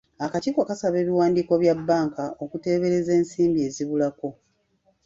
[0.25, 4.27] Akakiiko kasaba ebiwandiiko bya bbanka okuteebereza ensimbi ezibulako.